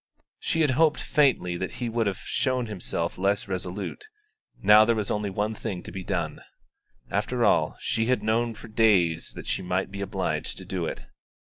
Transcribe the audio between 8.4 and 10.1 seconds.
for days that she might be